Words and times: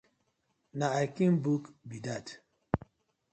Na 0.79 0.87
Akin 1.01 1.33
book 1.43 1.63
bi 1.89 1.97
dat. 2.05 2.27